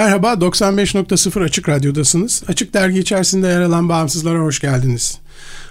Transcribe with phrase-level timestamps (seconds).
[0.00, 2.42] Merhaba, 95.0 Açık Radyo'dasınız.
[2.48, 5.18] Açık Dergi içerisinde yer alan Bağımsızlara hoş geldiniz.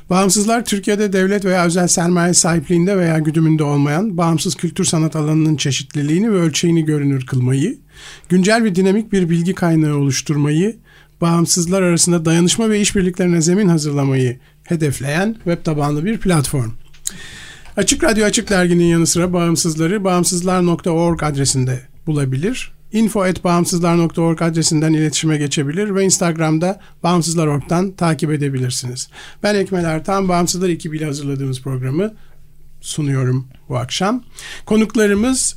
[0.10, 6.32] Bağımsızlar, Türkiye'de devlet veya özel sermaye sahipliğinde veya güdümünde olmayan bağımsız kültür sanat alanının çeşitliliğini
[6.34, 7.78] ve ölçeğini görünür kılmayı,
[8.30, 10.78] güncel ve dinamik bir bilgi kaynağı oluşturmayı,
[11.22, 16.72] bağımsızlar arasında dayanışma ve işbirliklerine zemin hazırlamayı hedefleyen web tabanlı bir platform.
[17.78, 26.04] Açık Radyo Açık Dergi'nin yanı sıra bağımsızları bağımsızlar.org adresinde bulabilir info.bağımsızlar.org adresinden iletişime geçebilir ve
[26.04, 29.10] Instagram'da bağımsızlar.org'dan takip edebilirsiniz.
[29.44, 32.14] Ben Ekmel Ertan, Bağımsızlar ekibiyle hazırladığımız programı
[32.82, 34.24] sunuyorum bu akşam.
[34.66, 35.56] Konuklarımız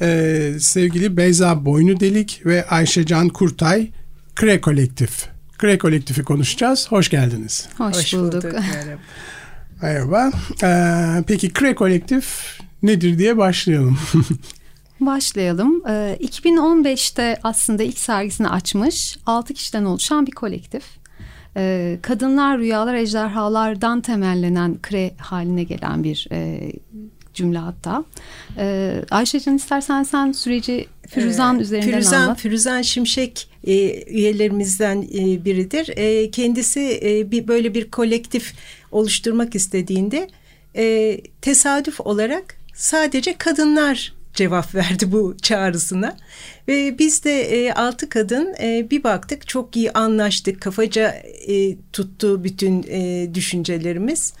[0.00, 3.90] e, sevgili Beyza Boynu Delik ve Ayşe Can Kurtay,
[4.34, 5.26] Kre Kolektif.
[5.58, 6.86] Kre Kolektif'i konuşacağız.
[6.92, 7.68] Hoş geldiniz.
[7.78, 8.44] Hoş, Hoş bulduk.
[8.44, 8.58] bulduk.
[9.82, 10.30] Merhaba.
[10.62, 13.98] Ee, peki Kre Kolektif nedir diye başlayalım.
[15.06, 15.82] Başlayalım.
[15.84, 20.82] 2015'te aslında ilk sergisini açmış 6 kişiden oluşan bir kolektif.
[22.02, 26.28] Kadınlar, Rüyalar, Ejderhalardan temellenen kre haline gelen bir
[27.34, 28.04] cümle hatta.
[28.58, 32.38] Ee, Ayşecan istersen sen süreci Firuzan ee, üzerinden Firuzan, anlat.
[32.38, 35.90] Firuzan Şimşek e, üyelerimizden e, biridir.
[35.96, 38.54] E, kendisi e, bir böyle bir kolektif
[38.92, 40.28] oluşturmak istediğinde
[40.76, 46.16] e, tesadüf olarak sadece kadınlar cevap verdi bu çağrısına.
[46.68, 50.60] Ve biz de e, altı kadın e, bir baktık çok iyi anlaştık.
[50.60, 51.08] Kafaca
[51.48, 54.32] e, tuttu bütün e, düşüncelerimiz.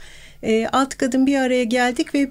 [0.42, 2.30] E, altı kadın bir araya geldik ve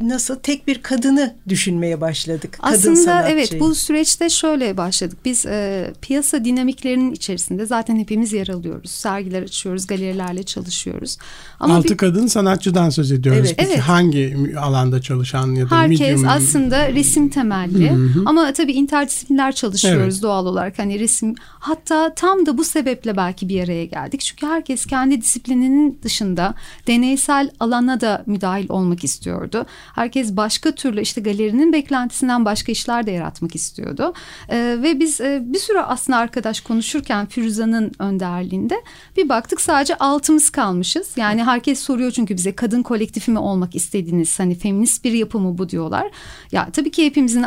[0.00, 2.58] nasıl tek bir kadını düşünmeye başladık.
[2.60, 5.18] Aslında Kadın evet bu süreçte şöyle başladık.
[5.24, 8.90] Biz e, piyasa dinamiklerinin içerisinde zaten hepimiz yer alıyoruz.
[8.90, 11.18] Sergiler açıyoruz, galerilerle çalışıyoruz.
[11.60, 13.40] Ama Altı bir, kadın sanatçıdan söz ediyoruz.
[13.46, 13.54] Evet.
[13.58, 13.80] Peki evet.
[13.80, 16.28] hangi alanda çalışan ya da Herkes medium...
[16.28, 17.90] aslında resim temelli.
[17.90, 18.22] Hı hı.
[18.26, 20.22] Ama tabii interdisipliner çalışıyoruz evet.
[20.22, 20.78] doğal olarak.
[20.78, 24.20] Hani resim hatta tam da bu sebeple belki bir araya geldik.
[24.20, 26.54] Çünkü herkes kendi disiplininin dışında
[26.86, 29.66] deneysel alana da müdahil olmak istiyordu.
[29.94, 34.14] Herkes başka türlü işte galerinin beklentisinden başka işler de yaratmak istiyordu.
[34.48, 38.82] E, ve biz e, bir sürü aslında arkadaş konuşurken Firuza'nın önderliğinde
[39.16, 41.10] bir baktık sadece altımız kalmışız.
[41.16, 45.58] Yani herkes soruyor çünkü bize kadın kolektifi mi olmak istediğiniz hani feminist bir yapı mı
[45.58, 46.10] bu diyorlar.
[46.52, 47.44] Ya tabii ki hepimizin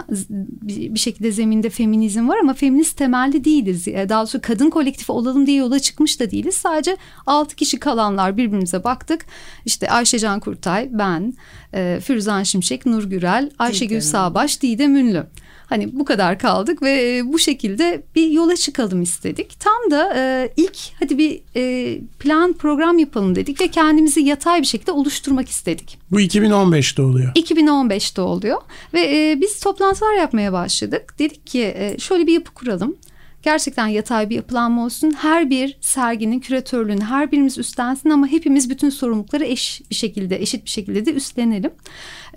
[0.62, 3.88] bir şekilde zeminde feminizm var ama feminist temelli değiliz.
[3.88, 6.56] Daha doğrusu kadın kolektifi olalım diye yola çıkmış da değiliz.
[6.56, 9.26] Sadece altı kişi kalanlar birbirimize baktık.
[9.66, 11.34] İşte Ayşe Can Kurtay, ben,
[11.74, 12.00] e,
[12.34, 15.26] Firuzan Şimşek, Nur Gürel, Ayşegül Sağbaş, Didem Ünlü.
[15.66, 19.60] Hani bu kadar kaldık ve e, bu şekilde bir yola çıkalım istedik.
[19.60, 24.68] Tam da e, ilk hadi bir e, plan program yapalım dedik ve kendimizi yatay bir
[24.68, 25.98] şekilde oluşturmak istedik.
[26.12, 27.34] Bu 2015'te oluyor.
[27.34, 28.62] 2015'te oluyor
[28.94, 31.16] ve e, biz toplantılar yapmaya başladık.
[31.20, 32.96] Dedik ki e, şöyle bir yapı kuralım
[33.44, 35.12] gerçekten yatay bir yapılanma olsun.
[35.12, 40.66] Her bir serginin küratörlüğünü her birimiz üstlensin ama hepimiz bütün sorumlulukları eş bir şekilde, eşit
[40.66, 41.72] bir şekilde de üstlenelim.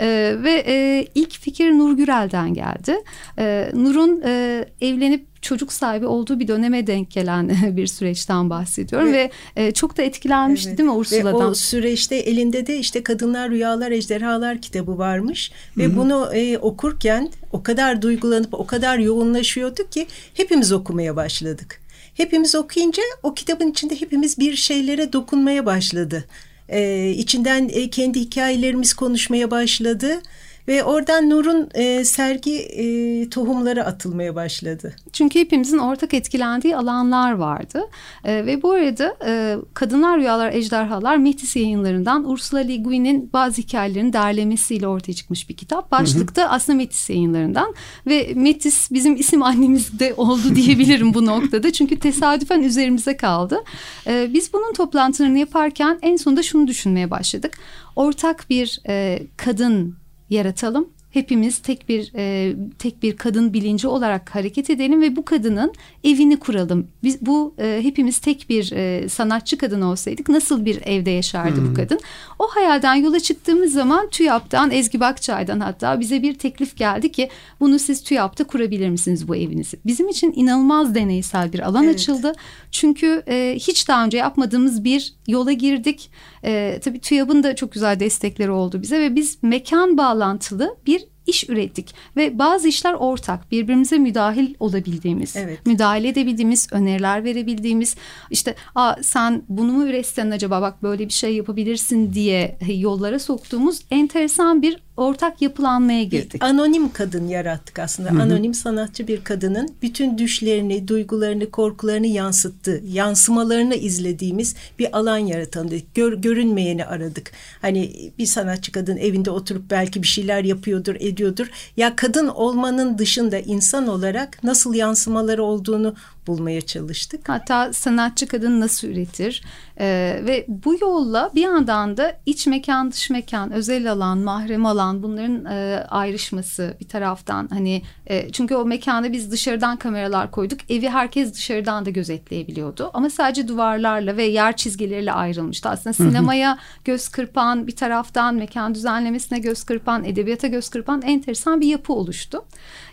[0.01, 2.97] Ee, ve e, ilk fikir Nur Gürel'den geldi.
[3.39, 9.31] Ee, Nur'un e, evlenip çocuk sahibi olduğu bir döneme denk gelen bir süreçten bahsediyorum ve,
[9.57, 10.79] ve e, çok da etkilenmişti evet.
[10.79, 11.41] değil mi Ursula'dan?
[11.41, 17.31] Ve o süreçte elinde de işte Kadınlar Rüyalar Ejderhalar kitabı varmış ve bunu e, okurken
[17.53, 21.81] o kadar duygulanıp o kadar yoğunlaşıyordu ki hepimiz okumaya başladık.
[22.15, 26.25] Hepimiz okuyunca o kitabın içinde hepimiz bir şeylere dokunmaya başladı.
[26.69, 30.21] Ee, içinden e, kendi hikayelerimiz konuşmaya başladı
[30.69, 34.97] ve oradan Nur'un e, sergi e, tohumları atılmaya başladı.
[35.13, 37.83] Çünkü hepimizin ortak etkilendiği alanlar vardı.
[38.25, 44.13] E, ve bu arada e, Kadınlar Rüyalar Ejderhalar Metis yayınlarından Ursula Le Guin'in bazı hikayelerini
[44.13, 45.91] derlemesiyle ortaya çıkmış bir kitap.
[45.91, 46.51] Başlıkta hı hı.
[46.51, 47.75] aslında Metis yayınlarından
[48.07, 51.73] ve Metis bizim isim annemizde oldu diyebilirim bu noktada.
[51.73, 53.65] Çünkü tesadüfen üzerimize kaldı.
[54.07, 57.59] E, biz bunun toplantılarını yaparken en sonunda şunu düşünmeye başladık.
[57.97, 64.71] Ortak bir e, kadın yaratalım hepimiz tek bir e, tek bir kadın bilinci olarak hareket
[64.71, 65.73] edelim ve bu kadının
[66.05, 66.87] evini kuralım.
[67.03, 71.75] Biz bu e, hepimiz tek bir e, sanatçı kadın olsaydık nasıl bir evde yaşardı bu
[71.75, 72.01] kadın?
[72.39, 77.29] O hayalden yola çıktığımız zaman TÜYAP'tan Ezgi Bakçay'dan hatta bize bir teklif geldi ki
[77.61, 79.77] bunu siz TÜYAP'ta kurabilir misiniz bu evinizi?
[79.87, 81.95] Bizim için inanılmaz deneysel bir alan Evet.
[81.95, 82.33] açıldı.
[82.71, 86.11] Çünkü e, hiç daha önce yapmadığımız bir yola girdik.
[86.47, 91.49] E, tabii TÜYAP'ın da çok güzel destekleri oldu bize ve biz mekan bağlantılı bir iş
[91.51, 95.67] ürettik ve bazı işler ortak birbirimize müdahil olabildiğimiz Evet.
[95.67, 97.97] müdahale edebildiğimiz öneriler verebildiğimiz
[98.31, 103.81] işte Aa, sen bunu mu üretsen acaba bak böyle bir şey yapabilirsin diye yollara soktuğumuz
[103.91, 106.45] enteresan bir ortak yapılanmaya girdik.
[106.45, 108.09] Anonim kadın yarattık aslında.
[108.09, 115.75] Anonim sanatçı bir kadının bütün düşlerini, duygularını, korkularını yansıttığı, yansımalarını izlediğimiz bir alan yaratandı.
[115.95, 117.33] Gör, görünmeyeni aradık.
[117.63, 121.47] Hani bir sanatçı kadın evinde oturup belki bir şeyler yapıyordur, ediyordur.
[121.77, 125.95] Ya kadın olmanın dışında insan olarak nasıl yansımaları olduğunu
[126.27, 127.29] bulmaya çalıştık.
[127.29, 129.43] Hatta sanatçı kadın nasıl üretir
[129.81, 135.03] Ee, ve bu yolla bir yandan da iç mekan dış mekan özel alan mahrem alan
[135.03, 140.89] bunların e, ayrışması bir taraftan hani e, çünkü o mekanda biz dışarıdan kameralar koyduk evi
[140.89, 147.67] herkes dışarıdan da gözetleyebiliyordu ama sadece duvarlarla ve yer çizgileriyle ayrılmıştı aslında sinemaya göz kırpan
[147.67, 152.45] bir taraftan mekan düzenlemesine göz kırpan edebiyata göz kırpan enteresan bir yapı oluştu.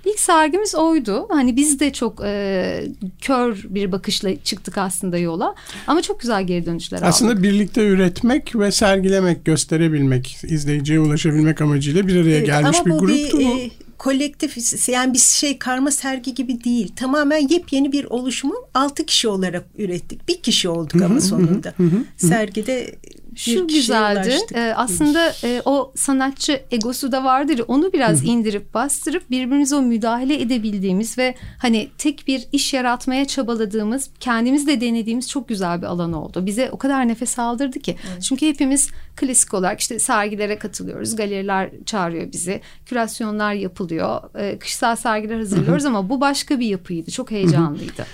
[0.05, 1.27] İlk sergimiz oydu.
[1.31, 2.83] Hani biz de çok e,
[3.23, 5.55] kör bir bakışla çıktık aslında yola.
[5.87, 7.07] Ama çok güzel geri dönüşler aldık.
[7.09, 12.99] Aslında birlikte üretmek ve sergilemek, gösterebilmek, izleyiciye ulaşabilmek amacıyla bir araya Evet, gelmiş ama bir
[12.99, 13.59] gruptu bir bu.
[13.59, 16.91] e, kolektif yani bir şey karma sergi gibi değil.
[16.95, 20.27] Tamamen yepyeni bir oluşumu altı kişi olarak ürettik.
[20.27, 21.73] Bir kişi olduk ama sonunda.
[22.17, 22.95] Sergide
[23.35, 24.37] Şu güzeldi.
[24.55, 30.41] e, aslında e, o sanatçı egosu da vardır onu biraz indirip bastırıp birbirimize o müdahale
[30.41, 36.13] edebildiğimiz ve hani tek bir iş yaratmaya çabaladığımız, kendimiz de denediğimiz çok güzel bir alan
[36.13, 36.45] oldu.
[36.45, 37.95] Bize o kadar nefes aldırdı ki.
[38.21, 41.15] Çünkü hepimiz klasik olarak işte sergilere katılıyoruz.
[41.15, 42.61] Galeriler çağırıyor bizi.
[42.85, 44.21] Kürasyonlar yapılıyor.
[44.39, 47.11] E, kışsal sergiler hazırlıyoruz ama bu başka bir yapıydı.
[47.11, 48.05] Çok heyecanlıydı.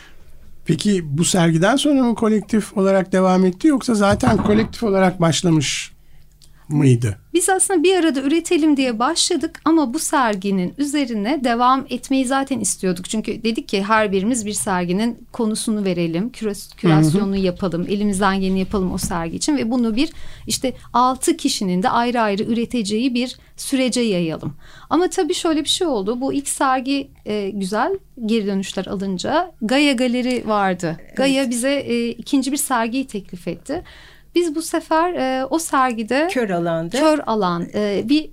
[0.65, 5.91] Peki bu sergiden sonra mı kolektif olarak devam etti yoksa zaten kolektif olarak başlamış
[6.69, 7.17] mıydı?
[7.33, 13.09] Biz aslında bir arada üretelim diye başladık ama bu serginin üzerine devam etmeyi zaten istiyorduk.
[13.09, 18.93] Çünkü dedik ki her birimiz bir serginin konusunu verelim, küras- kürasyonunu yapalım, elimizden geleni yapalım
[18.93, 20.09] o sergi için ve bunu bir
[20.47, 24.53] işte altı kişinin de ayrı ayrı üreteceği bir sürece yayalım.
[24.89, 26.21] Ama tabii şöyle bir şey oldu.
[26.21, 30.97] Bu ilk sergi e, güzel geri dönüşler alınca Gaia Galeri vardı.
[31.15, 33.83] Gaia bize e, ikinci bir sergiyi teklif etti.
[34.35, 36.97] Biz bu sefer e, o sergide Kör alanda.
[36.99, 38.29] kör alan e, bir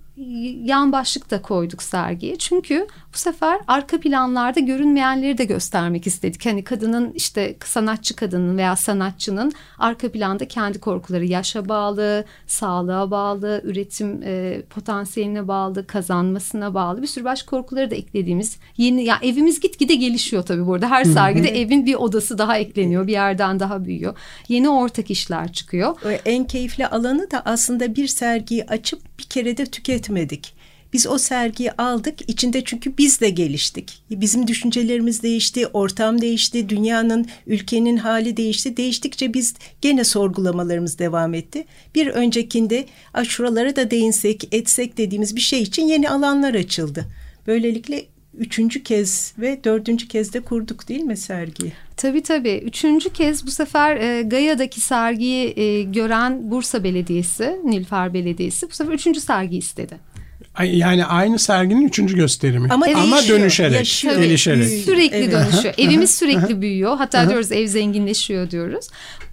[0.65, 2.39] yan başlık da koyduk sergiye.
[2.39, 6.47] Çünkü bu sefer arka planlarda görünmeyenleri de göstermek istedik.
[6.47, 13.61] Hani kadının işte sanatçı kadının veya sanatçının arka planda kendi korkuları yaşa bağlı, sağlığa bağlı,
[13.65, 19.61] üretim e, potansiyeline bağlı, kazanmasına bağlı bir sürü başka korkuları da eklediğimiz yeni ya evimiz
[19.61, 20.91] gitgide gelişiyor tabii burada.
[20.91, 24.19] Her sergide evin bir odası daha ekleniyor, bir yerden daha büyüyor.
[24.49, 25.97] Yeni ortak işler çıkıyor.
[26.25, 29.67] En keyifli alanı da aslında bir sergiyi açıp bir kere de
[30.07, 30.55] tüketmedik.
[30.93, 32.31] Biz o sergiyi aldık.
[32.31, 34.03] içinde çünkü biz de geliştik.
[34.11, 38.77] Bizim düşüncelerimiz değişti, ortam değişti, dünyanın, ülkenin hali değişti.
[38.77, 41.65] Değiştikçe biz gene sorgulamalarımız devam etti.
[41.95, 47.07] Bir öncekinde "Aa, şuralara da değinsek, etsek dediğimiz bir şey için yeni alanlar açıldı.
[47.47, 48.05] Böylelikle
[48.39, 51.73] üçüncü kez ve dördüncü kez de kurduk değil mi sergiyi?
[51.97, 52.63] Tabii tabii.
[52.65, 58.93] Üçüncü kez bu sefer e, Gaya'daki sergiyi e, gören Bursa Belediyesi, Nilüfer Belediyesi bu sefer
[58.93, 59.99] üçüncü sergi istedi.
[60.65, 62.69] Yani aynı serginin üçüncü gösterimi.
[62.71, 64.23] Ama değişiyor, dönüşerek, yaşıyor.
[64.23, 64.69] Gelişerek.
[64.69, 65.33] Sürekli Evet.
[65.33, 65.75] dönüşüyor.
[65.79, 66.97] Evimiz sürekli büyüyor.
[66.97, 68.89] Hatta diyoruz ev zenginleşiyor diyoruz.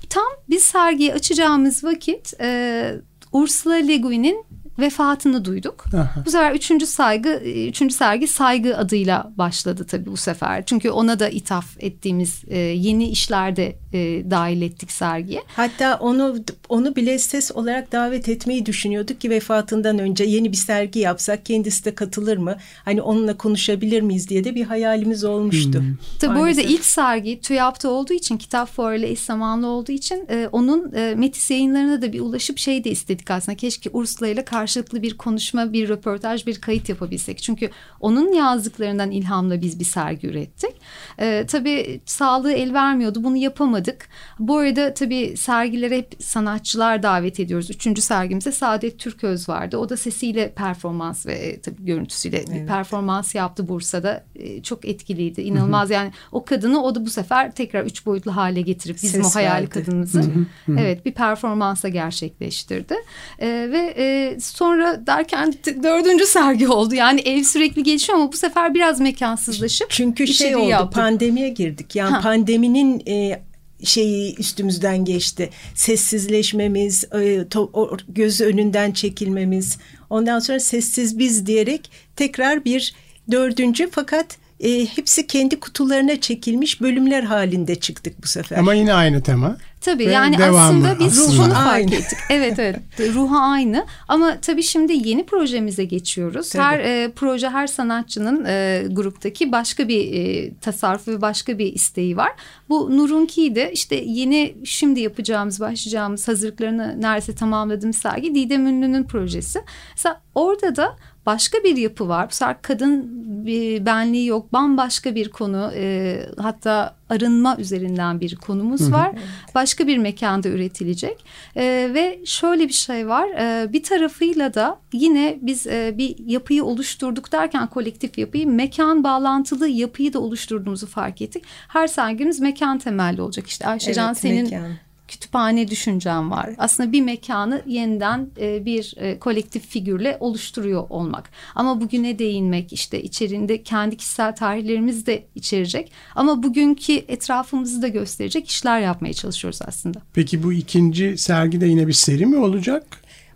[0.09, 2.95] Tam biz sergiyi açacağımız vakit e,
[3.31, 4.45] Ursula Le Guin'in
[4.79, 5.85] vefatını duyduk.
[5.93, 6.23] Aha.
[6.25, 10.65] Bu sefer üçüncü saygı, e, üçüncü sergi saygı adıyla başladı tabii bu sefer.
[10.65, 15.41] Çünkü ona da ithaf ettiğimiz e, yeni işlerde e, dahil ettik sergiye.
[15.47, 16.35] Hatta onu
[16.69, 21.85] onu bile ses olarak davet etmeyi düşünüyorduk ki vefatından önce yeni bir sergi yapsak kendisi
[21.85, 22.57] de katılır mı?
[22.85, 25.83] Hani onunla konuşabilir miyiz diye de bir hayalimiz olmuştu.
[26.19, 30.49] Tabii bu arada ilk sergi TÜYAP'ta olduğu için kitap fuarıyla eş zamanlı olduğu için e,
[30.51, 33.57] onun e, Metis yayınlarına da bir ulaşıp şey de istedik aslında.
[33.57, 37.43] Keşke Ursula ile karşılıklı bir konuşma, bir röportaj, bir kayıt yapabilsek.
[37.43, 40.75] Çünkü onun yazdıklarından ilhamla biz bir sergi ürettik.
[41.19, 43.23] E, tabii sağlığı el vermiyordu.
[43.23, 44.07] Bunu yapamadık.
[44.39, 47.69] Bu arada tabii sergilere hep sanatçılar davet ediyoruz.
[47.69, 49.77] Üçüncü sergimizde Saadet Türköz vardı.
[49.77, 52.61] O da sesiyle performans ve e, tabii görüntüsüyle evet.
[52.61, 54.23] bir performans yaptı Bursa'da.
[54.35, 55.41] E, çok etkiliydi.
[55.41, 59.35] İnanılmaz yani o kadını o da bu sefer tekrar üç boyutlu hale getirip bizim Ses
[59.35, 60.79] o hayali kadınımızı Hı-hı.
[60.79, 62.95] evet bir performansla gerçekleştirdi.
[63.39, 66.95] E, ve e, sonra derken dördüncü sergi oldu.
[66.95, 70.93] Yani ev sürekli gelişiyor ama bu sefer biraz mekansızlaşıp Çünkü şey oldu yaptık.
[70.93, 71.95] pandemiye girdik.
[71.95, 72.21] Yani ha.
[72.21, 73.41] pandeminin e,
[73.83, 75.49] şeyi üstümüzden geçti.
[75.75, 79.77] Sessizleşmemiz, e, to, göz önünden çekilmemiz.
[80.09, 82.93] Ondan sonra sessiz biz diyerek tekrar bir
[83.31, 88.57] dördüncü fakat e, hepsi kendi kutularına çekilmiş bölümler halinde çıktık bu sefer.
[88.57, 89.57] Ama yine aynı tema.
[89.83, 91.43] Tabii Ve yani devamlı, aslında biz aslında.
[91.43, 92.17] ruhunu fark ettik.
[92.29, 92.79] Evet evet
[93.13, 96.49] ruhu aynı ama tabii şimdi yeni projemize geçiyoruz.
[96.49, 96.63] Tabii.
[96.63, 102.17] Her e, proje her sanatçının e, gruptaki başka bir e, tasarrufu ve başka bir isteği
[102.17, 102.31] var.
[102.69, 109.59] Bu Nur'unki de işte yeni şimdi yapacağımız başlayacağımız hazırlıklarını neredeyse tamamladığımız sergi Didem Ünlü'nün projesi.
[109.95, 110.95] Mesela orada da
[111.25, 112.29] başka bir yapı var.
[112.29, 114.53] Bu sefer kadın bir benliği yok.
[114.53, 115.71] Bambaşka bir konu.
[115.75, 119.11] E, hatta arınma üzerinden bir konumuz var.
[119.55, 121.25] Başka bir mekanda üretilecek.
[121.55, 123.29] E, ve şöyle bir şey var.
[123.29, 129.67] E, bir tarafıyla da yine biz e, bir yapıyı oluşturduk derken kolektif yapıyı mekan bağlantılı
[129.67, 131.43] yapıyı da oluşturduğumuzu fark ettik.
[131.67, 133.47] Her sergimiz mekan temelli olacak.
[133.47, 134.71] İşte Ayşecan evet, senin mekan
[135.13, 136.49] kütüphane düşüncem var.
[136.57, 141.29] Aslında bir mekanı yeniden e, bir e, kolektif figürle oluşturuyor olmak.
[141.55, 145.91] Ama bugüne değinmek işte içerinde kendi kişisel tarihlerimizi de içerecek.
[146.15, 150.01] Ama bugünkü etrafımızı da gösterecek işler yapmaya çalışıyoruz aslında.
[150.13, 152.83] Peki bu ikinci sergide yine bir seri mi olacak?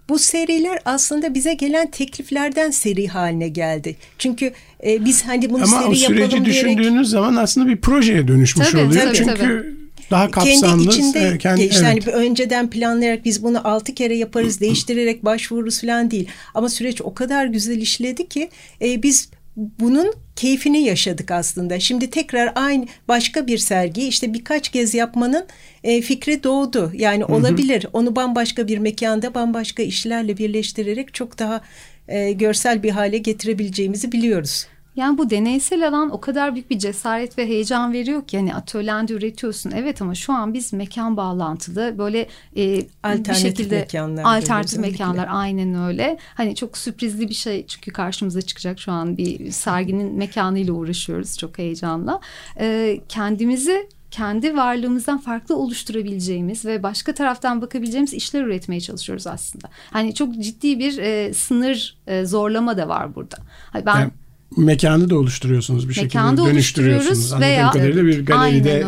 [0.10, 3.96] Bu seriler aslında bize gelen tekliflerden seri haline geldi.
[4.18, 4.54] Çünkü
[4.86, 6.10] e, biz hani bunu Ama seri yapalım diyerek...
[6.10, 9.04] Ama o süreci düşündüğünüz zaman aslında bir projeye dönüşmüş tabii, oluyor.
[9.04, 10.62] Tabii, Çünkü tabii daha kapsamlı.
[10.62, 11.84] Kendi içinde kendi, geçti.
[11.86, 12.08] Evet.
[12.08, 16.28] Yani önceden planlayarak biz bunu altı kere yaparız değiştirerek başvururuz falan değil.
[16.54, 18.50] Ama süreç o kadar güzel işledi ki
[18.82, 21.80] e, biz bunun keyfini yaşadık aslında.
[21.80, 25.46] Şimdi tekrar aynı başka bir sergi işte birkaç kez yapmanın
[25.84, 26.92] e, fikri doğdu.
[26.96, 27.84] Yani olabilir.
[27.84, 27.92] Hı hı.
[27.94, 31.62] Onu bambaşka bir mekanda bambaşka işlerle birleştirerek çok daha
[32.08, 34.68] e, görsel bir hale getirebileceğimizi biliyoruz.
[34.98, 39.14] Yani bu deneysel alan o kadar büyük bir cesaret ve heyecan veriyor ki hani atölyende
[39.14, 44.80] üretiyorsun evet ama şu an biz mekan bağlantılı böyle e, alternatif bir şekilde mekanlar alternatif
[44.80, 46.18] mekanlar aynen öyle.
[46.36, 51.58] Hani çok sürprizli bir şey çünkü karşımıza çıkacak şu an bir serginin mekanıyla uğraşıyoruz çok
[51.58, 52.20] heyecanla.
[52.60, 59.70] E, kendimizi kendi varlığımızdan farklı oluşturabileceğimiz ve başka taraftan bakabileceğimiz işler üretmeye çalışıyoruz aslında.
[59.92, 63.38] Hani çok ciddi bir e, sınır e, zorlama da var burada.
[63.72, 64.12] Hani ben yani
[64.58, 67.34] mekanı da oluşturuyorsunuz bir mekanı şekilde dönüştürüyorsunuz.
[67.34, 68.86] Anladığım veya, kadarıyla bir galeride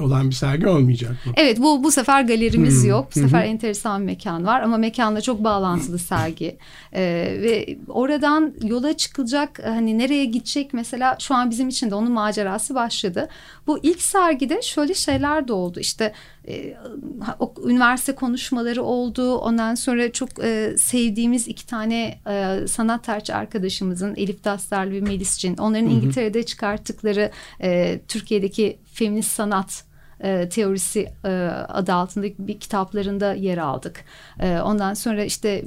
[0.00, 1.30] olan bir sergi olmayacak bu.
[1.36, 2.90] Evet bu bu sefer galerimiz hmm.
[2.90, 3.08] yok.
[3.16, 3.50] Bu sefer hmm.
[3.50, 6.56] enteresan bir mekan var ama mekanla çok bağlantılı sergi.
[6.92, 12.12] Ee, ve oradan yola çıkılacak hani nereye gidecek mesela şu an bizim için de onun
[12.12, 13.28] macerası başladı.
[13.66, 15.80] Bu ilk sergide şöyle şeyler de oldu.
[15.80, 16.12] İşte
[16.50, 16.76] e,
[17.38, 19.36] o, üniversite konuşmaları oldu.
[19.36, 25.38] Ondan sonra çok e, sevdiğimiz iki tane e, sanat tercih arkadaşımızın Elif Dastar ve Melis
[25.38, 25.56] Cin.
[25.56, 25.94] Onların hı hı.
[25.94, 27.30] İngiltere'de çıkarttıkları
[27.62, 29.84] e, Türkiye'deki feminist sanat
[30.20, 31.28] e, teorisi e,
[31.68, 34.04] adı altındaki bir kitaplarında yer aldık.
[34.40, 35.64] E, ondan sonra işte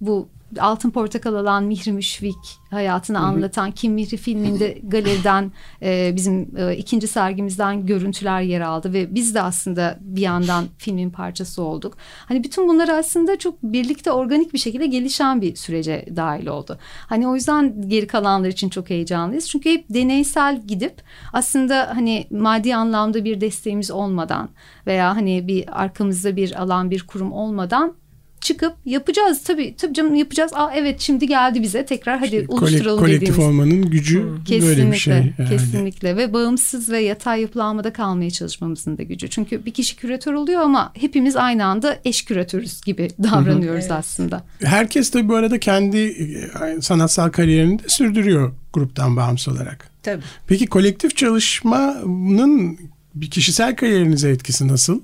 [0.00, 3.26] bu Altın Portakal alan Mihri Müşfik hayatını Hı-hı.
[3.26, 5.52] anlatan Kim Mihri filminde galeriden
[5.82, 11.10] e, bizim e, ikinci sergimizden görüntüler yer aldı ve biz de aslında bir yandan filmin
[11.10, 11.96] parçası olduk.
[12.26, 16.78] Hani bütün bunlar aslında çok birlikte organik bir şekilde gelişen bir sürece dahil oldu.
[17.06, 19.48] Hani o yüzden geri kalanlar için çok heyecanlıyız.
[19.48, 21.02] Çünkü hep deneysel gidip
[21.32, 24.48] aslında hani maddi anlamda bir desteğimiz olmadan
[24.86, 27.94] veya hani bir arkamızda bir alan bir kurum olmadan
[28.40, 30.52] çıkıp yapacağız tabii tabii canım yapacağız.
[30.54, 33.46] Aa evet şimdi geldi bize tekrar hadi işte, oluşturalım kolektif dediğimiz.
[33.46, 35.14] olmanın gücü kesinlikle, böyle bir şey.
[35.14, 35.56] Herhalde.
[35.56, 39.30] Kesinlikle ve bağımsız ve yatay yapılanmada kalmaya çalışmamızın da gücü.
[39.30, 43.92] Çünkü bir kişi küratör oluyor ama hepimiz aynı anda eş küratörüz gibi davranıyoruz evet.
[43.92, 44.44] aslında.
[44.62, 49.90] Herkes tabii bu arada kendi e, sanatsal kariyerini de sürdürüyor gruptan bağımsız olarak.
[50.02, 50.22] Tabii.
[50.46, 52.78] Peki kolektif çalışmanın
[53.14, 55.00] bir kişisel kariyerinize etkisi nasıl?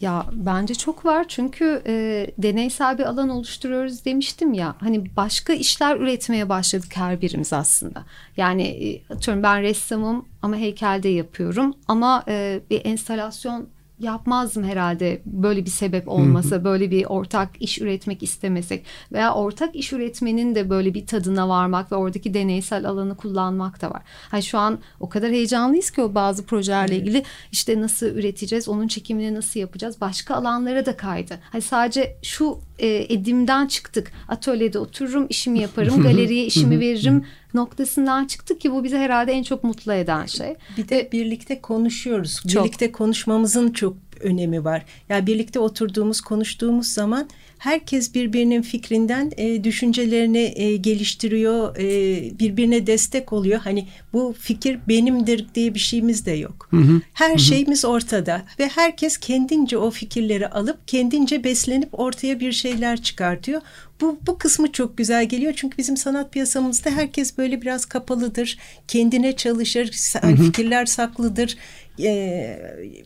[0.00, 4.74] Ya bence çok var çünkü e, deneysel bir alan oluşturuyoruz demiştim ya.
[4.80, 8.04] Hani başka işler üretmeye başladık her birimiz aslında.
[8.36, 13.68] Yani e, atıyorum ben ressamım ama heykelde yapıyorum ama e, bir enstalasyon
[14.00, 19.92] yapmazdım herhalde böyle bir sebep olmasa, böyle bir ortak iş üretmek istemesek veya ortak iş
[19.92, 24.02] üretmenin de böyle bir tadına varmak ve oradaki deneysel alanı kullanmak da var.
[24.30, 28.88] Hani şu an o kadar heyecanlıyız ki o bazı projelerle ilgili işte nasıl üreteceğiz, onun
[28.88, 31.38] çekimini nasıl yapacağız, başka alanlara da kaydı.
[31.50, 34.12] Hani sadece şu e, edimden çıktık.
[34.28, 39.64] Atölyede otururum, işimi yaparım, galeriye işimi veririm noktasından çıktık ki bu bize herhalde en çok
[39.64, 40.54] mutlu eden şey.
[40.76, 42.40] Bir de birlikte konuşuyoruz.
[42.48, 42.64] Çok.
[42.64, 44.78] Birlikte konuşmamızın çok önemi var.
[45.08, 52.86] Ya yani birlikte oturduğumuz, konuştuğumuz zaman herkes birbirinin fikrinden e, düşüncelerini e, geliştiriyor, e, birbirine
[52.86, 53.60] destek oluyor.
[53.60, 56.68] Hani bu fikir benimdir diye bir şeyimiz de yok.
[56.70, 57.00] Hı hı.
[57.12, 57.38] Her hı hı.
[57.38, 63.62] şeyimiz ortada ve herkes kendince o fikirleri alıp kendince beslenip ortaya bir şeyler çıkartıyor.
[64.00, 69.36] Bu, bu kısmı çok güzel geliyor çünkü bizim sanat piyasamızda herkes böyle biraz kapalıdır, kendine
[69.36, 69.90] çalışır,
[70.22, 70.36] hı hı.
[70.36, 71.56] fikirler saklıdır.
[72.02, 72.58] Ee,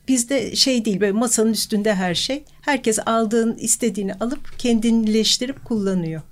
[0.08, 2.44] bizde şey değil böyle masanın üstünde her şey.
[2.60, 6.22] Herkes aldığın istediğini alıp kendinleştirip kullanıyor.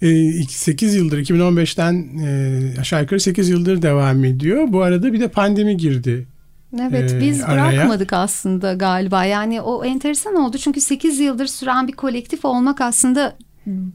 [0.00, 2.08] 8 yıldır 2015'ten
[2.80, 4.64] aşağı yukarı 8 yıldır devam ediyor.
[4.68, 6.26] Bu arada bir de pandemi girdi.
[6.80, 7.72] Evet biz araya.
[7.72, 9.24] bırakmadık aslında galiba.
[9.24, 13.36] Yani o enteresan oldu çünkü 8 yıldır süren bir kolektif olmak aslında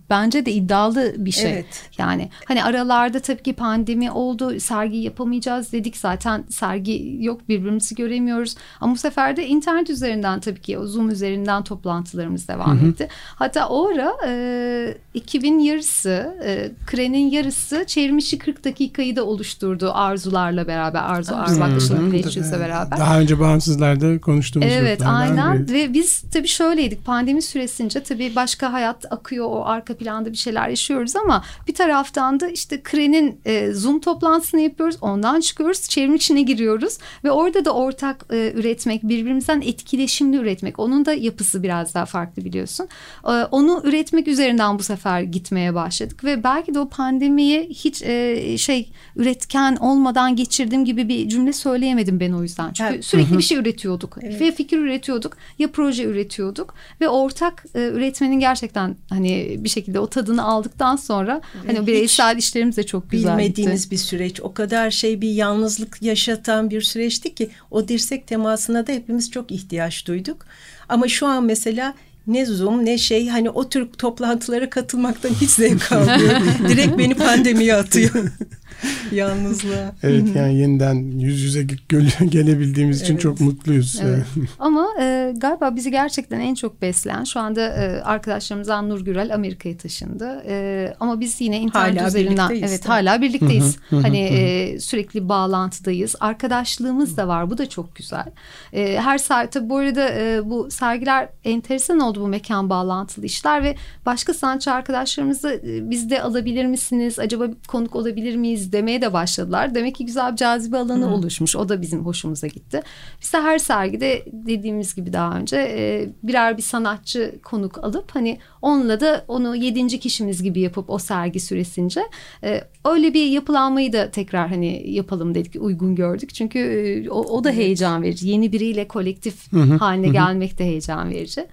[0.09, 1.53] bence de iddialı bir şey.
[1.53, 1.89] Evet.
[1.97, 5.97] Yani hani aralarda tabii ki pandemi oldu, sergi yapamayacağız dedik.
[5.97, 8.55] Zaten sergi yok, birbirimizi göremiyoruz.
[8.81, 12.89] Ama bu sefer de internet üzerinden tabii ki Zoom üzerinden toplantılarımız devam Hı-hı.
[12.89, 13.07] etti.
[13.35, 20.67] Hatta o ara e, 2000 yarısı, e, Kren'in yarısı çevrimiçi 40 dakikayı da oluşturdu arzularla
[20.67, 20.99] beraber.
[21.03, 22.11] Arzu Arzbaklaşı'nın
[22.59, 22.99] beraber.
[22.99, 25.73] Daha önce bağımsızlarda konuştuğumuz Evet aynen biri.
[25.73, 30.69] ve biz tabii şöyleydik pandemi süresince tabii başka hayat akıyor o arka planda bir şeyler
[30.69, 34.97] yaşıyoruz ama bir taraftan da işte Kren'in e, Zoom toplantısını yapıyoruz.
[35.01, 35.81] Ondan çıkıyoruz.
[35.89, 40.79] Çevrim içine giriyoruz ve orada da ortak e, üretmek, birbirimizden etkileşimli üretmek.
[40.79, 42.87] Onun da yapısı biraz daha farklı biliyorsun.
[43.25, 48.57] E, onu üretmek üzerinden bu sefer gitmeye başladık ve belki de o pandemiyi hiç e,
[48.57, 52.73] şey üretken olmadan geçirdiğim gibi bir cümle söyleyemedim ben o yüzden.
[52.73, 53.05] Çünkü evet.
[53.05, 54.17] sürekli bir şey üretiyorduk.
[54.21, 54.41] Evet.
[54.41, 55.37] Ve fikir üretiyorduk.
[55.59, 61.41] Ya proje üretiyorduk ve ortak e, üretmenin gerçekten hani bir şekilde o tadını aldıktan sonra
[61.67, 63.91] hani o bireysel işlerimiz de çok güzel Bilmediğimiz gitti.
[63.91, 64.41] bir süreç.
[64.41, 69.51] O kadar şey bir yalnızlık yaşatan bir süreçti ki o dirsek temasına da hepimiz çok
[69.51, 70.45] ihtiyaç duyduk.
[70.89, 71.93] Ama şu an mesela
[72.27, 76.47] ne Zoom ne şey hani o tür toplantılara katılmaktan hiç zevk almıyorum.
[76.67, 78.11] Direkt beni pandemiye atıyor.
[79.11, 79.95] Yalnızlığa.
[80.03, 81.63] Evet yani yeniden yüz yüze
[82.29, 83.21] gelebildiğimiz için evet.
[83.21, 84.01] çok mutluyuz.
[84.03, 84.25] Evet.
[84.59, 89.77] Ama e, galiba bizi gerçekten en çok besleyen şu anda e, arkadaşlarımızdan Nur Gürel Amerika'ya
[89.77, 90.43] taşındı.
[90.47, 93.77] E, ama biz yine internet hala üzerinden evet hala birlikteyiz.
[93.89, 96.15] hani e, sürekli bağlantıdayız.
[96.19, 97.49] Arkadaşlığımız da var.
[97.49, 98.25] Bu da çok güzel.
[98.73, 103.75] E, her saat bu arada e, bu sergiler enteresan oldu bu mekan bağlantılı işler ve
[104.05, 107.19] başka sanatçı arkadaşlarımızı e, biz de alabilir misiniz?
[107.19, 109.75] Acaba konuk olabilir miyiz demeye de başladılar.
[109.75, 111.09] Demek ki güzel bir cazibe alanı Hı.
[111.09, 111.55] oluşmuş.
[111.55, 112.81] O da bizim hoşumuza gitti.
[113.21, 118.37] Biz de her sergide dediğimiz gibi daha önce e, birer bir sanatçı konuk alıp hani
[118.61, 122.01] onunla da onu yedinci kişimiz gibi yapıp o sergi süresince
[122.43, 126.33] e, öyle bir yapılanmayı da tekrar hani yapalım dedik uygun gördük.
[126.33, 128.29] Çünkü e, o, o da heyecan verici.
[128.29, 130.13] Yeni biriyle kolektif hı, haline hı.
[130.13, 131.47] gelmek de heyecan verici.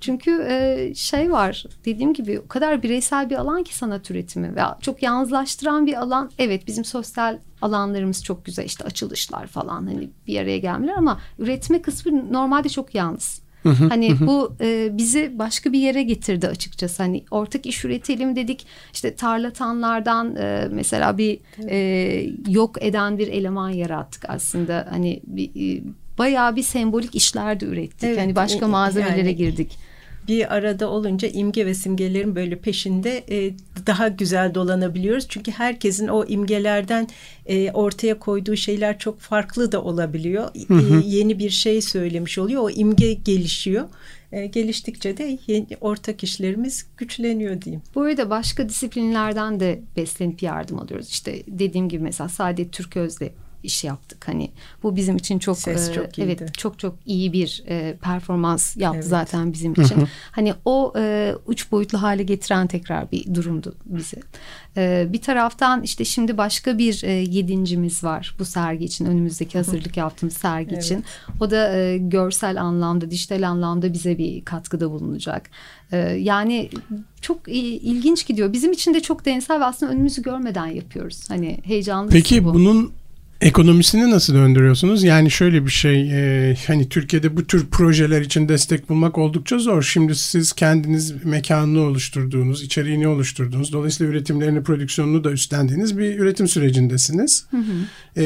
[0.00, 4.60] Çünkü e, şey var dediğim gibi o kadar bireysel bir alan ki sanat üretimi ve
[4.80, 6.30] çok yalnızlaştıran bir alan.
[6.38, 11.82] Evet bizim sosyal alanlarımız çok güzel işte açılışlar falan hani bir araya gelmeler ama üretme
[11.82, 13.44] kısmı normalde çok yalnız.
[13.88, 17.02] hani bu e, bizi başka bir yere getirdi açıkçası.
[17.02, 18.66] Hani ortak iş üretelim dedik.
[18.92, 21.38] İşte tarlatanlardan e, mesela bir
[21.70, 24.86] e, yok eden bir eleman yarattık aslında.
[24.90, 25.82] Hani bir, e,
[26.18, 28.04] bayağı bir sembolik işler de ürettik.
[28.04, 29.78] Evet, hani başka malzemelere yani, girdik
[30.28, 33.54] bir arada olunca imge ve simgelerin böyle peşinde e,
[33.86, 35.26] daha güzel dolanabiliyoruz.
[35.28, 37.08] Çünkü herkesin o imgelerden
[37.46, 40.50] e, ortaya koyduğu şeyler çok farklı da olabiliyor.
[40.68, 41.00] Hı hı.
[41.00, 42.62] E, yeni bir şey söylemiş oluyor.
[42.62, 43.88] O imge gelişiyor.
[44.32, 47.82] E, geliştikçe de yeni, ortak işlerimiz güçleniyor diyeyim.
[47.94, 51.08] Bu arada başka disiplinlerden de beslenip yardım alıyoruz.
[51.08, 53.32] İşte dediğim gibi mesela Saadet Türköz'de
[53.64, 54.28] iş yaptık.
[54.28, 54.50] Hani
[54.82, 58.98] bu bizim için çok, Ses çok e, evet çok çok iyi bir e, performans yaptı
[58.98, 59.08] evet.
[59.08, 60.04] zaten bizim için.
[60.30, 64.16] hani o e, uç boyutlu hale getiren tekrar bir durumdu bizi.
[64.76, 69.96] E, bir taraftan işte şimdi başka bir e, yedincimiz var bu sergi için önümüzdeki hazırlık
[69.96, 70.84] yaptığımız sergi evet.
[70.84, 71.04] için.
[71.40, 75.50] O da e, görsel anlamda, dijital anlamda bize bir katkıda bulunacak.
[75.92, 76.70] E, yani
[77.20, 78.52] çok ilginç gidiyor.
[78.52, 81.30] Bizim için de çok deneysel ve aslında önümüzü görmeden yapıyoruz.
[81.30, 82.10] Hani heyecanlı.
[82.10, 82.54] Peki bu.
[82.54, 82.92] bunun
[83.40, 85.04] Ekonomisini nasıl döndürüyorsunuz?
[85.04, 89.82] Yani şöyle bir şey e, hani Türkiye'de bu tür projeler için destek bulmak oldukça zor.
[89.82, 97.46] Şimdi siz kendiniz mekanını oluşturduğunuz, içeriğini oluşturduğunuz, dolayısıyla üretimlerini, prodüksiyonunu da üstlendiğiniz bir üretim sürecindesinz.
[97.50, 98.22] Hı hı.
[98.22, 98.24] E,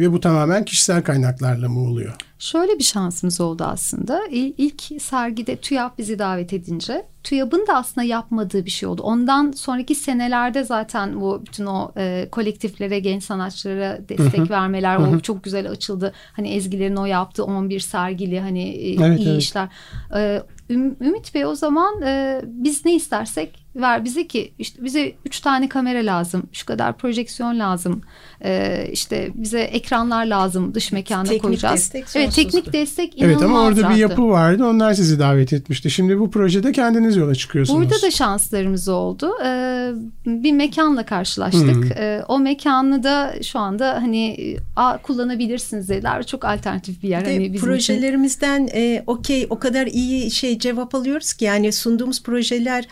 [0.00, 2.14] ve bu tamamen kişisel kaynaklarla mı oluyor?
[2.44, 4.26] Şöyle bir şansımız oldu aslında.
[4.30, 9.02] İlk sergide TÜYAP bizi davet edince TÜYAP'ın da aslında yapmadığı bir şey oldu.
[9.02, 14.50] Ondan sonraki senelerde zaten bu bütün o e, kolektiflere, genç sanatçılara destek Hı-hı.
[14.50, 15.16] vermeler Hı-hı.
[15.16, 16.12] o çok güzel açıldı.
[16.32, 19.42] Hani Ezgilerin o yaptığı 11 sergili hani e, evet, iyi evet.
[19.42, 19.68] işler.
[20.16, 25.40] E, Ümit Bey o zaman e, biz ne istersek ver bize ki işte bize üç
[25.40, 28.02] tane kamera lazım, şu kadar projeksiyon lazım,
[28.44, 31.74] e, işte bize ekranlar lazım dış mekanda teknik koyacağız.
[31.74, 35.90] Destek evet teknik destek inanılmaz Evet ama orada bir yapı vardı onlar sizi davet etmişti.
[35.90, 37.80] Şimdi bu projede kendiniz yola çıkıyorsunuz.
[37.80, 39.30] Burada da şanslarımız oldu.
[39.44, 39.90] Ee,
[40.26, 41.74] bir mekanla karşılaştık.
[41.74, 41.92] Hmm.
[41.92, 46.26] Ee, o mekanı da şu anda hani a, kullanabilirsiniz dediler.
[46.26, 47.22] Çok alternatif bir yer.
[47.22, 52.88] hani bizim projelerimizden e, okey o kadar iyi şey cevap alıyoruz ki yani sunduğumuz projeler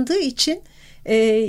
[0.00, 0.62] onaylandığı için
[1.06, 1.48] e,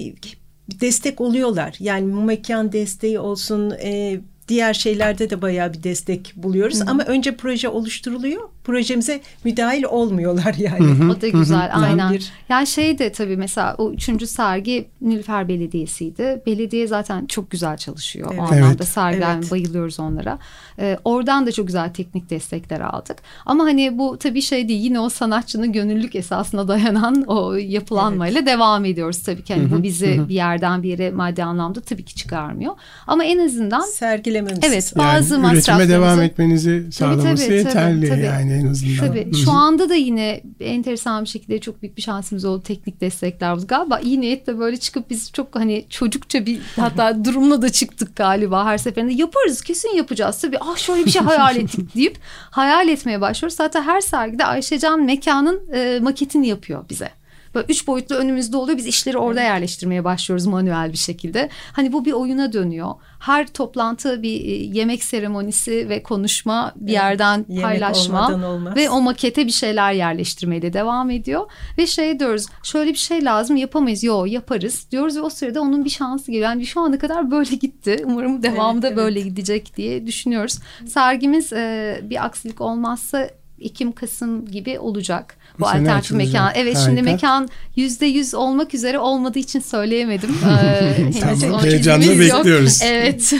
[0.82, 1.76] destek oluyorlar.
[1.80, 6.82] Yani bu mekan desteği olsun, e, diğer şeylerde de bayağı bir destek buluyoruz.
[6.82, 6.86] Hı.
[6.88, 8.50] Ama önce proje oluşturuluyor.
[8.63, 10.86] Projemize müdahil olmuyorlar yani.
[10.86, 11.12] Hı hı.
[11.12, 11.86] O da güzel hı hı.
[11.86, 12.13] aynen.
[12.13, 12.32] Bir...
[12.50, 16.41] Yani şey de tabii mesela o üçüncü sergi Nilüfer Belediyesi'ydi.
[16.45, 18.28] Belediye zaten çok güzel çalışıyor.
[18.32, 18.39] Evet.
[18.39, 18.88] O anlamda evet.
[18.88, 19.52] sergiler evet.
[19.52, 20.39] bayılıyoruz onlara.
[20.80, 23.17] Ee, oradan da çok güzel teknik destekler aldık.
[23.45, 28.47] Ama hani bu tabii şey değil yine o sanatçının gönüllülük esasına dayanan o yapılanmayla evet.
[28.47, 29.54] devam ediyoruz tabii ki.
[29.54, 32.74] Yani bu bizi bir yerden bir yere maddi anlamda tabii ki çıkarmıyor.
[33.08, 34.60] Ama en azından sergilememiz.
[34.63, 39.08] Evet bazı yani üretime devam etmenizi sağlaması tabii, tabii, yeterli tabii, yani en azından.
[39.08, 39.34] Tabii.
[39.46, 43.58] Şu anda da yine enteresan bir şekilde çok büyük bir şansımız oldu teknik destekler.
[43.68, 48.66] Galiba iyi niyetle böyle çıkıp biz çok hani çocukça bir hatta durumla da çıktık galiba
[48.66, 49.14] her seferinde.
[49.14, 50.58] Yaparız kesin yapacağız tabii.
[50.60, 52.18] Ah şöyle bir şey hayal ettik deyip
[52.52, 53.56] hayal etmeye başlıyoruz.
[53.58, 57.21] Zaten her sergide Ayşecan mekanın e, maketini yapıyor bize.
[57.56, 58.78] Böyle üç boyutlu önümüzde oluyor.
[58.78, 61.50] Biz işleri orada yerleştirmeye başlıyoruz manuel bir şekilde.
[61.74, 62.90] Hani bu bir oyuna dönüyor.
[63.20, 68.42] Her toplantı bir e, yemek seremonisi ve konuşma bir yerden evet, paylaşma
[68.76, 71.52] ve o makete bir şeyler yerleştirmeyle devam ediyor.
[71.78, 74.04] Ve şey diyoruz şöyle bir şey lazım yapamayız.
[74.04, 76.50] Yo yaparız diyoruz ve o sırada onun bir şansı geliyor.
[76.50, 78.04] Yani şu ana kadar böyle gitti.
[78.06, 79.06] Umarım devamında evet, evet.
[79.06, 80.60] böyle gidecek diye düşünüyoruz.
[80.88, 83.30] Sergimiz e, bir aksilik olmazsa
[83.62, 85.38] Ekim Kasım gibi olacak.
[85.60, 86.52] Bu, bu alternatif mekan.
[86.56, 86.89] Evet Harika.
[86.89, 90.30] şimdi mekan yüzde yüz olmak üzere olmadığı için söyleyemedim.
[90.52, 92.80] Ee, tamam heyecanla bekliyoruz.
[92.84, 93.34] Evet.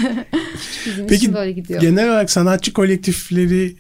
[1.10, 1.82] Peki böyle gidiyor.
[1.82, 3.76] genel olarak sanatçı kolektifleri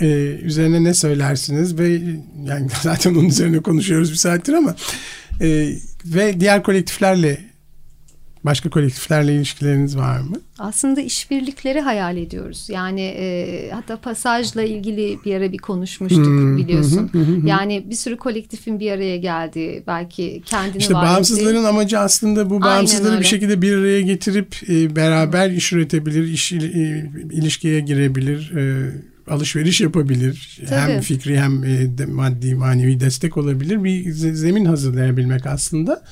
[0.00, 0.06] e,
[0.42, 2.00] üzerine ne söylersiniz ve
[2.44, 4.76] yani zaten onun üzerine konuşuyoruz bir saattir ama
[5.40, 7.47] e, ve diğer kolektiflerle
[8.44, 10.36] Başka kolektiflerle ilişkileriniz var mı?
[10.58, 12.66] Aslında işbirlikleri hayal ediyoruz.
[12.70, 17.08] Yani e, hatta pasajla ilgili bir ara bir konuşmuştuk hmm, biliyorsun.
[17.12, 21.68] Hmm, hmm, yani bir sürü kolektifin bir araya geldiği belki kendini İşte bağımsızların ettiği.
[21.68, 26.58] amacı aslında bu bağımsızları bir şekilde bir araya getirip e, beraber iş üretebilir, iş e,
[27.32, 28.52] ilişkiye girebilir.
[28.56, 28.92] E,
[29.30, 30.58] alışveriş yapabilir.
[30.68, 30.80] Tabii.
[30.80, 33.84] Hem fikri hem e, maddi manevi destek olabilir.
[33.84, 36.02] Bir zemin hazırlayabilmek aslında.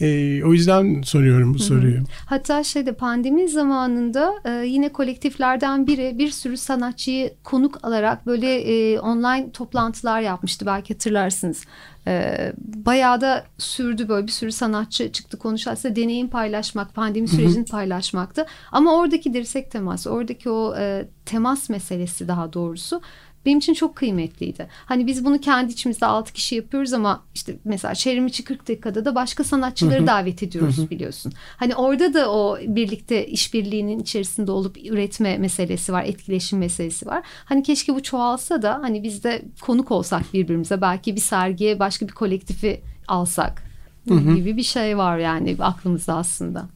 [0.00, 2.02] E, o yüzden soruyorum bu soruyu.
[2.26, 8.98] Hatta şeyde pandemi zamanında e, yine kolektiflerden biri bir sürü sanatçıyı konuk alarak böyle e,
[8.98, 11.64] online toplantılar yapmıştı belki hatırlarsınız.
[12.06, 15.70] E, bayağı da sürdü böyle bir sürü sanatçı çıktı konuştu.
[15.70, 18.46] Aslında deneyim paylaşmak, pandemi sürecini paylaşmaktı.
[18.72, 23.00] Ama oradaki dirsek teması, oradaki o e, temas meselesi daha doğrusu
[23.46, 24.68] benim için çok kıymetliydi.
[24.86, 29.14] Hani biz bunu kendi içimizde altı kişi yapıyoruz ama işte mesela çevrimiçi 40 dakikada da
[29.14, 31.32] başka sanatçıları davet ediyoruz biliyorsun.
[31.56, 37.22] Hani orada da o birlikte işbirliğinin içerisinde olup üretme meselesi var, etkileşim meselesi var.
[37.44, 42.08] Hani keşke bu çoğalsa da hani biz de konuk olsak birbirimize belki bir sergiye başka
[42.08, 43.62] bir kolektifi alsak
[44.06, 46.68] gibi bir şey var yani aklımızda aslında.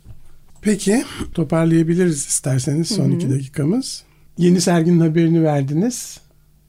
[0.63, 4.03] Peki toparlayabiliriz isterseniz son iki dakikamız.
[4.39, 6.21] Yeni serginin haberini verdiniz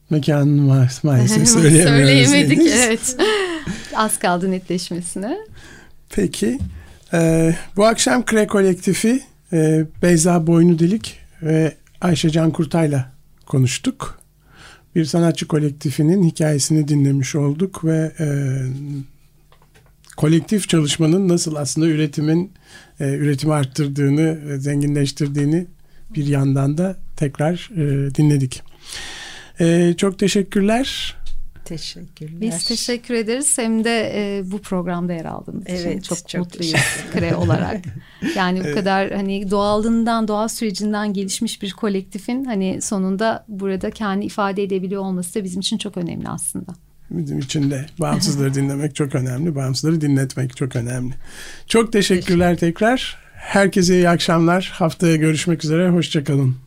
[0.09, 2.59] mekanını ma maalesef söyleyemedik.
[2.67, 3.17] evet.
[3.95, 5.37] Az kaldı netleşmesine.
[6.09, 6.59] Peki.
[7.13, 13.11] Ee, bu akşam Kre Kolektifi e, Beyza Boynu Delik ve Ayşe Can Kurtay'la
[13.45, 14.19] konuştuk.
[14.95, 18.27] Bir sanatçı kolektifinin hikayesini dinlemiş olduk ve e,
[20.17, 22.51] kolektif çalışmanın nasıl aslında üretimin
[22.99, 25.67] e, üretimi arttırdığını, e, zenginleştirdiğini
[26.15, 28.63] bir yandan da tekrar e, dinledik.
[29.59, 31.17] Ee, çok teşekkürler.
[31.67, 32.41] Teşekkürler.
[32.41, 33.57] Biz teşekkür ederiz.
[33.57, 36.75] Hem de e, bu programda yer aldığınız için Evet, çok, çok mutluyuz
[37.13, 37.81] kre olarak.
[38.35, 44.63] Yani bu kadar hani doğallığından, doğal sürecinden gelişmiş bir kolektifin hani sonunda burada kendi ifade
[44.63, 46.71] edebiliyor olması da bizim için çok önemli aslında.
[47.09, 49.55] Bizim için de bağımsızları dinlemek çok önemli.
[49.55, 51.13] Bağımsızları dinletmek çok önemli.
[51.67, 53.17] Çok teşekkürler tekrar.
[53.33, 54.71] Herkese iyi akşamlar.
[54.73, 55.89] Haftaya görüşmek üzere.
[55.89, 56.66] Hoşçakalın.